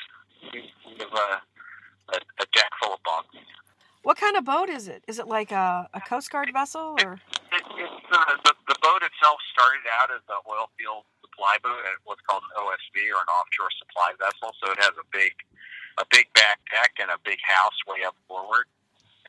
We 0.53 0.65
have 0.97 1.13
a, 1.13 1.29
a, 2.13 2.17
a 2.17 2.45
deck 2.53 2.71
full 2.81 2.93
of 2.93 3.03
bunks. 3.03 3.35
What 4.01 4.17
kind 4.17 4.35
of 4.35 4.45
boat 4.45 4.69
is 4.69 4.87
it? 4.87 5.03
Is 5.07 5.19
it 5.19 5.27
like 5.27 5.51
a, 5.51 5.87
a 5.93 6.01
Coast 6.01 6.31
Guard 6.31 6.49
vessel, 6.51 6.97
or 7.05 7.21
It, 7.53 7.61
it's, 7.61 8.09
uh, 8.09 8.33
the, 8.43 8.53
the 8.65 8.77
boat 8.81 9.05
itself 9.05 9.37
started 9.53 9.85
out 9.93 10.09
as 10.09 10.25
an 10.25 10.41
oil 10.49 10.73
field 10.73 11.05
supply 11.21 11.61
boat 11.61 11.77
at 11.85 12.01
what's 12.03 12.21
called 12.25 12.41
an 12.41 12.53
OSV 12.57 12.97
or 13.13 13.21
an 13.21 13.29
offshore 13.29 13.69
supply 13.77 14.17
vessel. 14.17 14.57
So 14.57 14.73
it 14.73 14.79
has 14.81 14.97
a 14.97 15.05
big, 15.13 15.37
a 16.01 16.05
big 16.09 16.33
back 16.33 16.57
deck 16.73 16.97
and 16.97 17.13
a 17.13 17.21
big 17.21 17.37
house 17.45 17.77
way 17.85 18.01
up 18.01 18.17
forward, 18.27 18.65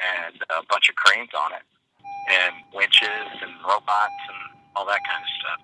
and 0.00 0.40
a 0.48 0.64
bunch 0.72 0.88
of 0.88 0.96
cranes 0.96 1.36
on 1.36 1.52
it, 1.52 1.64
and 2.28 2.54
winches 2.74 3.28
and 3.42 3.52
robots 3.66 4.22
and 4.28 4.58
all 4.76 4.86
that 4.86 5.00
kind 5.08 5.22
of 5.22 5.28
stuff. 5.40 5.60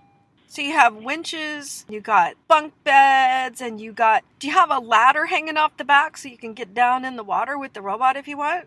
so 0.47 0.63
you 0.63 0.73
have 0.73 0.97
winches, 0.97 1.87
you 1.89 2.01
got 2.01 2.35
bunk 2.47 2.73
beds, 2.85 3.61
and 3.61 3.81
you 3.81 3.93
got. 3.93 4.25
Do 4.39 4.47
you 4.49 4.55
have 4.55 4.71
a 4.71 4.79
ladder 4.79 5.27
hanging 5.27 5.57
off 5.57 5.77
the 5.77 5.85
back 5.85 6.17
so 6.17 6.29
you 6.29 6.39
can 6.39 6.55
get 6.55 6.75
down 6.75 7.05
in 7.05 7.17
the 7.17 7.25
water 7.25 7.59
with 7.59 7.73
the 7.73 7.83
robot 7.83 8.17
if 8.17 8.29
you 8.29 8.37
want? 8.39 8.67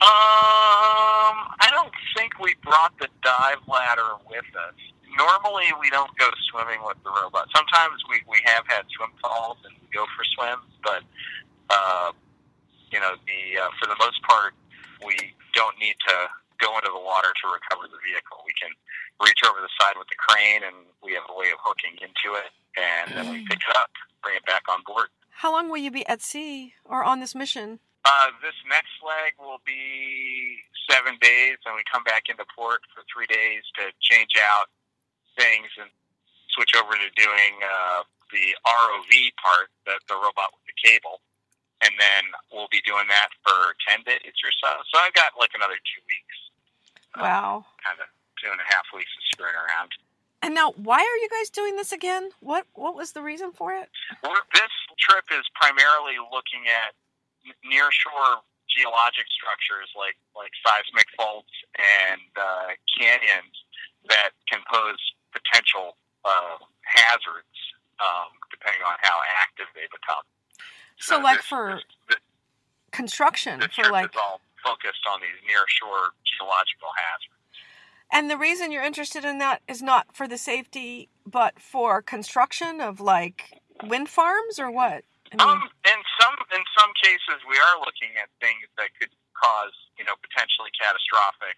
Um, 0.00 1.36
I 1.60 1.68
don't 1.70 1.92
think 2.16 2.38
we 2.40 2.54
brought 2.64 2.96
the 2.98 3.08
dive 3.22 3.60
ladder 3.68 4.16
with 4.30 4.48
us. 4.56 4.78
Normally, 5.18 5.66
we 5.78 5.90
don't 5.90 6.10
go 6.16 6.30
swimming 6.50 6.80
with 6.86 6.96
the 7.04 7.10
robot. 7.10 7.48
Sometimes 7.54 8.00
we, 8.08 8.22
we 8.26 8.40
have 8.46 8.64
had 8.66 8.84
swim 8.96 9.10
falls 9.20 9.58
and 9.64 9.74
we 9.76 9.88
go 9.92 10.06
for 10.16 10.24
swims, 10.24 10.72
but 10.82 11.02
uh, 11.68 12.12
you 12.90 12.98
know, 12.98 13.12
the 13.26 13.60
uh, 13.60 13.68
for 13.78 13.86
the 13.88 13.96
most 14.00 14.22
part, 14.22 14.54
we 15.04 15.14
don't 15.52 15.78
need 15.78 15.96
to 16.08 16.14
go 16.60 16.76
into 16.76 16.92
the 16.92 17.00
water 17.00 17.32
to 17.32 17.44
recover 17.48 17.88
the 17.88 18.00
vehicle. 18.04 18.44
We 18.44 18.54
can 18.54 18.72
reach 19.20 19.40
over 19.48 19.60
the 19.60 19.72
side 19.80 19.96
with 19.96 20.08
the 20.08 20.20
crane, 20.20 20.62
and 20.64 20.76
we 21.02 21.16
have 21.16 21.24
a 21.28 21.36
way 21.36 21.50
of 21.52 21.58
hooking 21.60 21.96
into 22.00 22.36
it, 22.36 22.52
and 22.76 23.16
then 23.16 23.26
we 23.32 23.44
pick 23.48 23.60
it 23.60 23.72
up, 23.76 23.90
bring 24.22 24.36
it 24.36 24.44
back 24.46 24.64
on 24.68 24.84
board. 24.86 25.08
How 25.40 25.52
long 25.52 25.68
will 25.68 25.80
you 25.80 25.90
be 25.90 26.06
at 26.06 26.20
sea 26.20 26.74
or 26.84 27.04
on 27.04 27.20
this 27.20 27.34
mission? 27.34 27.80
Uh, 28.04 28.32
this 28.40 28.56
next 28.68 28.96
leg 29.04 29.36
will 29.36 29.60
be 29.64 30.60
seven 30.88 31.16
days, 31.20 31.60
and 31.64 31.76
we 31.76 31.84
come 31.88 32.04
back 32.04 32.28
into 32.28 32.44
port 32.56 32.80
for 32.92 33.04
three 33.12 33.28
days 33.28 33.64
to 33.76 33.92
change 34.00 34.36
out 34.40 34.72
things 35.36 35.68
and 35.80 35.88
switch 36.52 36.72
over 36.74 36.92
to 36.96 37.08
doing 37.16 37.54
uh, 37.60 38.02
the 38.32 38.56
ROV 38.64 39.12
part, 39.38 39.68
the, 39.86 39.96
the 40.08 40.16
robot 40.16 40.50
with 40.56 40.64
the 40.66 40.76
cable. 40.80 41.20
And 41.80 41.92
then 41.96 42.28
we'll 42.52 42.68
be 42.68 42.84
doing 42.84 43.08
that 43.08 43.32
for 43.40 43.72
10 43.88 44.04
days 44.04 44.36
or 44.44 44.52
so. 44.60 44.70
So 44.92 45.00
I've 45.00 45.16
got 45.16 45.32
like 45.40 45.56
another 45.56 45.80
two 45.80 46.02
weeks, 46.04 46.36
Wow. 47.16 47.64
kind 47.84 47.98
of 48.00 48.06
two 48.42 48.50
and 48.50 48.60
a 48.60 48.64
half 48.72 48.84
weeks 48.94 49.10
of 49.16 49.22
screwing 49.32 49.54
around. 49.54 49.90
And 50.42 50.54
now, 50.54 50.72
why 50.72 50.98
are 51.00 51.18
you 51.20 51.28
guys 51.28 51.50
doing 51.50 51.76
this 51.76 51.92
again? 51.92 52.30
What 52.40 52.66
What 52.74 52.94
was 52.94 53.12
the 53.12 53.22
reason 53.22 53.52
for 53.52 53.72
it? 53.72 53.90
Well, 54.22 54.32
this 54.54 54.72
trip 54.98 55.24
is 55.32 55.44
primarily 55.54 56.16
looking 56.32 56.64
at 56.70 56.94
near 57.64 57.90
shore 57.92 58.40
geologic 58.70 59.26
structures 59.28 59.90
like 59.98 60.16
like 60.36 60.52
seismic 60.64 61.06
faults 61.16 61.52
and 61.76 62.22
uh, 62.40 62.68
canyons 62.96 63.52
that 64.08 64.30
can 64.50 64.60
pose 64.72 64.96
potential 65.32 65.96
uh, 66.24 66.56
hazards 66.88 67.56
um, 68.00 68.32
depending 68.50 68.80
on 68.86 68.96
how 69.02 69.20
active 69.44 69.66
they 69.74 69.84
become. 69.92 70.24
So, 70.98 71.18
like 71.18 71.38
this- 71.38 71.46
for 71.46 71.80
this- 72.08 72.18
construction 72.92 73.60
the 73.60 73.68
for 73.68 73.90
like 73.90 74.16
all 74.16 74.39
focused 74.80 75.04
on 75.10 75.20
these 75.20 75.40
near 75.46 75.64
shore 75.68 76.12
geological 76.24 76.88
hazards. 76.96 77.36
and 78.12 78.30
the 78.30 78.36
reason 78.36 78.72
you're 78.72 78.82
interested 78.84 79.24
in 79.24 79.38
that 79.38 79.62
is 79.68 79.82
not 79.82 80.14
for 80.16 80.26
the 80.26 80.38
safety 80.38 81.08
but 81.26 81.58
for 81.60 82.02
construction 82.02 82.80
of 82.80 83.00
like 83.00 83.60
wind 83.84 84.08
farms 84.08 84.58
or 84.58 84.70
what? 84.70 85.04
I 85.32 85.36
mean, 85.38 85.46
Um, 85.46 85.62
in 85.86 86.00
some 86.18 86.34
in 86.50 86.62
some 86.76 86.90
cases, 87.02 87.38
we 87.48 87.54
are 87.56 87.76
looking 87.86 88.10
at 88.18 88.26
things 88.42 88.66
that 88.76 88.90
could 88.98 89.14
cause 89.38 89.72
you 89.96 90.04
know 90.04 90.16
potentially 90.18 90.70
catastrophic, 90.74 91.56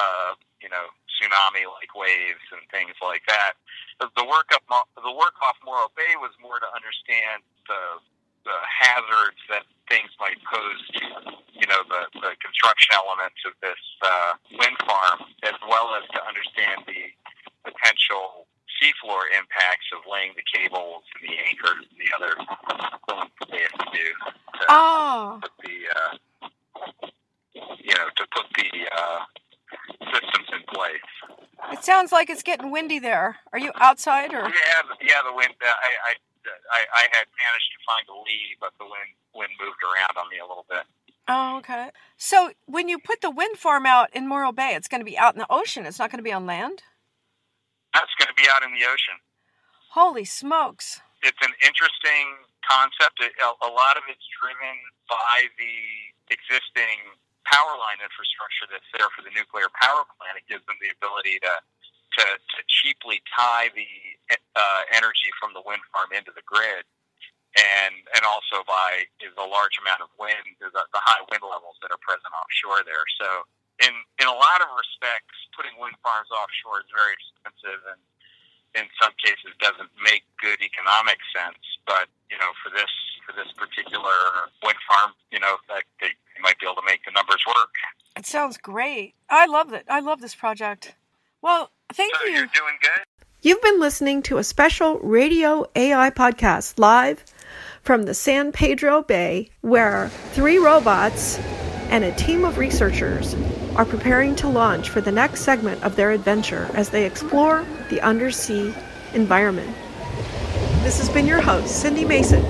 uh, 0.00 0.32
you 0.64 0.70
know, 0.72 0.88
tsunami 1.12 1.68
like 1.76 1.92
waves 1.94 2.40
and 2.56 2.62
things 2.72 2.96
like 3.04 3.20
that. 3.28 3.60
The, 4.00 4.08
the 4.16 4.24
work 4.24 4.48
up 4.56 4.64
the 4.96 5.12
work 5.12 5.36
off 5.44 5.60
Morro 5.64 5.92
Bay 5.94 6.16
was 6.16 6.32
more 6.40 6.56
to 6.58 6.68
understand 6.72 7.44
the 7.68 8.00
the 8.48 8.56
hazards 8.64 9.42
that 9.52 9.68
things 9.88 10.10
might 10.20 10.38
pose 10.44 10.80
to 10.98 11.02
you 11.54 11.66
know 11.66 11.80
the, 11.88 12.02
the 12.20 12.32
construction 12.42 12.94
elements 12.94 13.40
of 13.46 13.52
this 13.62 13.80
uh, 14.02 14.32
wind 14.58 14.76
farm, 14.86 15.26
as 15.42 15.56
well 15.68 15.94
as 15.96 16.04
to 16.12 16.20
understand 16.26 16.84
the 16.86 17.10
potential 17.64 18.46
seafloor 18.76 19.24
impacts 19.32 19.88
of 19.96 20.04
laying 20.10 20.32
the 20.36 20.44
cables 20.46 21.02
and 21.16 21.30
the 21.30 21.36
anchors 21.48 21.84
and 21.88 21.98
the 21.98 22.10
other 22.14 22.32
things 22.36 23.30
that 23.40 23.48
they 23.50 23.62
have 23.64 23.78
to 23.80 23.88
do 23.92 24.08
to 24.60 24.64
oh, 24.68 25.40
put 25.42 25.52
the 25.64 25.78
uh, 25.96 26.12
you 27.80 27.94
know 27.94 28.08
to 28.16 28.24
put 28.34 28.46
the 28.54 28.70
uh, 28.92 29.20
systems 30.12 30.48
in 30.52 30.62
place. 30.74 31.10
it 31.72 31.84
sounds 31.84 32.12
like 32.12 32.28
it's 32.28 32.42
getting 32.42 32.70
windy 32.70 32.98
there. 32.98 33.36
Are 33.52 33.58
you 33.58 33.72
outside 33.76 34.32
or? 34.32 34.42
Yeah, 34.42 34.82
yeah. 35.00 35.20
The 35.24 35.34
wind. 35.34 35.54
Uh, 35.60 35.68
I, 35.68 36.10
I 36.10 36.12
I 36.72 36.86
I 36.94 37.02
had 37.12 37.26
managed 37.38 37.70
to 37.74 37.80
find 37.86 38.06
a 38.08 38.16
lee, 38.16 38.56
but 38.60 38.72
the 38.78 38.84
wind 38.84 39.12
wind 39.34 39.52
moved 39.60 39.82
around 39.82 40.16
on 40.16 40.28
me 40.30 40.38
a 40.38 40.46
little 40.46 40.66
bit. 40.68 40.84
Oh, 41.28 41.58
okay. 41.58 41.90
So 42.16 42.52
when 42.66 42.88
you 42.88 42.98
put 42.98 43.20
the 43.20 43.30
wind 43.30 43.58
farm 43.58 43.84
out 43.84 44.14
in 44.14 44.28
Morro 44.28 44.52
Bay, 44.52 44.74
it's 44.74 44.86
going 44.86 45.00
to 45.00 45.04
be 45.04 45.18
out 45.18 45.34
in 45.34 45.40
the 45.40 45.50
ocean. 45.50 45.84
It's 45.84 45.98
not 45.98 46.10
going 46.10 46.22
to 46.22 46.26
be 46.26 46.32
on 46.32 46.46
land. 46.46 46.84
That's 47.92 48.14
going 48.18 48.28
to 48.28 48.38
be 48.40 48.48
out 48.48 48.62
in 48.62 48.70
the 48.70 48.86
ocean. 48.86 49.18
Holy 49.90 50.24
smokes! 50.24 51.00
it's 51.26 51.42
an 51.42 51.54
interesting 51.64 52.38
concept. 52.62 53.18
A, 53.18 53.30
a 53.66 53.70
lot 53.70 53.98
of 53.98 54.06
it's 54.06 54.22
driven 54.38 54.76
by 55.10 55.50
the 55.58 55.76
existing 56.30 57.18
power 57.42 57.74
line 57.78 57.98
infrastructure 57.98 58.66
that's 58.70 58.86
there 58.94 59.10
for 59.14 59.26
the 59.26 59.34
nuclear 59.34 59.70
power 59.82 60.06
plant. 60.18 60.38
It 60.38 60.46
gives 60.50 60.62
them 60.70 60.78
the 60.78 60.94
ability 60.94 61.42
to 61.46 61.52
to, 62.18 62.24
to 62.24 62.58
cheaply 62.66 63.20
tie 63.28 63.68
the 63.76 63.86
uh, 64.56 64.82
energy 64.92 65.30
from 65.38 65.52
the 65.54 65.62
wind 65.64 65.82
farm 65.92 66.10
into 66.16 66.32
the 66.34 66.44
grid, 66.44 66.84
and 67.56 67.94
and 68.16 68.22
also 68.24 68.64
by 68.66 69.04
the 69.20 69.46
large 69.46 69.76
amount 69.80 70.02
of 70.02 70.10
wind, 70.18 70.44
the, 70.58 70.68
the 70.72 71.02
high 71.04 71.22
wind 71.30 71.44
levels 71.44 71.76
that 71.84 71.92
are 71.92 72.00
present 72.02 72.32
offshore 72.32 72.82
there. 72.84 73.04
So. 73.20 73.46
In, 73.76 73.92
in 73.92 74.24
a 74.24 74.32
lot 74.32 74.64
of 74.64 74.72
respects, 74.72 75.36
putting 75.52 75.76
wind 75.76 76.00
farms 76.00 76.32
offshore 76.32 76.80
is 76.80 76.88
very 76.88 77.12
expensive, 77.12 77.84
and 77.92 78.00
in 78.72 78.88
some 78.96 79.12
cases 79.20 79.52
doesn't 79.60 79.92
make 80.00 80.24
good 80.40 80.56
economic 80.64 81.20
sense. 81.28 81.60
But 81.84 82.08
you 82.32 82.40
know, 82.40 82.56
for 82.64 82.72
this 82.72 82.88
for 83.26 83.32
this 83.32 83.50
particular 83.52 84.48
wind 84.62 84.78
farm, 84.88 85.12
you 85.30 85.40
know, 85.40 85.56
that 85.68 85.84
they, 86.00 86.08
they 86.08 86.40
might 86.40 86.58
be 86.58 86.66
able 86.66 86.76
to 86.76 86.86
make 86.86 87.04
the 87.04 87.10
numbers 87.12 87.42
work. 87.46 87.74
It 88.16 88.26
sounds 88.26 88.56
great. 88.56 89.14
I 89.28 89.46
love 89.46 89.72
it. 89.72 89.84
I 89.88 90.00
love 90.00 90.20
this 90.20 90.34
project. 90.34 90.94
Well, 91.42 91.70
thank 91.92 92.14
So 92.14 92.24
you. 92.26 92.32
you're 92.32 92.46
doing 92.46 92.74
good. 92.80 93.02
You've 93.42 93.62
been 93.62 93.80
listening 93.80 94.22
to 94.22 94.38
a 94.38 94.44
special 94.44 94.98
Radio 94.98 95.66
AI 95.76 96.10
podcast 96.10 96.78
live 96.78 97.24
from 97.82 98.02
the 98.02 98.14
San 98.14 98.50
Pedro 98.50 99.02
Bay, 99.02 99.50
where 99.60 100.08
three 100.32 100.58
robots 100.58 101.38
and 101.90 102.02
a 102.02 102.12
team 102.16 102.44
of 102.44 102.58
researchers 102.58 103.34
are 103.76 103.84
preparing 103.84 104.34
to 104.36 104.48
launch 104.48 104.90
for 104.90 105.00
the 105.00 105.12
next 105.12 105.42
segment 105.42 105.82
of 105.84 105.94
their 105.94 106.10
adventure 106.10 106.68
as 106.74 106.88
they 106.88 107.04
explore 107.06 107.64
the 107.90 108.00
undersea 108.00 108.74
environment. 109.14 109.72
This 110.82 110.98
has 110.98 111.08
been 111.08 111.26
your 111.26 111.40
host, 111.40 111.80
Cindy 111.82 112.04
Mason. 112.04 112.44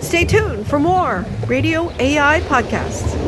Stay 0.00 0.24
tuned 0.24 0.66
for 0.66 0.78
more 0.78 1.26
Radio 1.46 1.90
AI 1.98 2.40
podcasts. 2.42 3.27